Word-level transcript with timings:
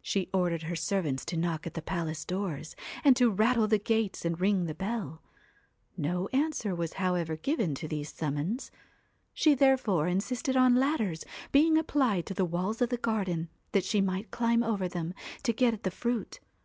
She 0.00 0.28
ordered 0.32 0.62
her 0.62 0.76
servants 0.76 1.24
to 1.24 1.36
knock 1.36 1.66
at 1.66 1.74
the 1.74 1.82
palace 1.82 2.24
doors, 2.24 2.76
and 3.02 3.16
to 3.16 3.28
rattle 3.32 3.66
the 3.66 3.80
gates 3.80 4.24
and 4.24 4.40
ring 4.40 4.66
the 4.66 4.76
bell; 4.76 5.22
no 5.96 6.28
answer 6.28 6.72
was 6.72 6.92
however 7.02 7.34
given 7.36 7.74
to 7.74 7.88
these 7.88 8.12
summonses. 8.12 8.70
She 9.34 9.56
therefore 9.56 10.06
insisted 10.06 10.56
on 10.56 10.76
ladders 10.76 11.24
being 11.50 11.78
applied 11.78 12.26
to 12.26 12.34
the 12.34 12.44
walls 12.44 12.80
of 12.80 12.90
the 12.90 12.96
garden, 12.96 13.48
that 13.72 13.82
she 13.84 14.00
might 14.00 14.30
climb 14.30 14.62
over 14.62 14.86
them, 14.86 15.14
to 15.42 15.52
get 15.52 15.74
at 15.74 15.82
the 15.82 15.90
fruit. 15.90 16.38